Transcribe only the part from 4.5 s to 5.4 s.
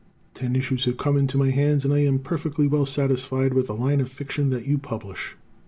you publish.